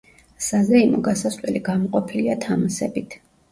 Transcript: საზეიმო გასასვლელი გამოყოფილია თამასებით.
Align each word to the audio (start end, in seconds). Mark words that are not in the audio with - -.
საზეიმო 0.45 1.01
გასასვლელი 1.09 1.63
გამოყოფილია 1.69 2.41
თამასებით. 2.49 3.19